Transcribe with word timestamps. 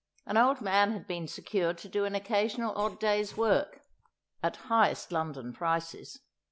An 0.25 0.35
old 0.35 0.61
man 0.61 0.93
had 0.93 1.05
been 1.05 1.27
secured 1.27 1.77
to 1.77 1.87
do 1.87 2.05
an 2.05 2.15
occasional 2.15 2.73
odd 2.75 2.99
day's 2.99 3.37
work 3.37 3.81
(at 4.41 4.55
highest 4.55 5.11
London 5.11 5.53
prices). 5.53 6.21